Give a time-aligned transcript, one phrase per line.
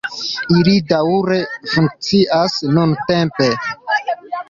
[0.59, 1.37] Ili daŭre
[1.75, 3.55] funkcias nuntempe.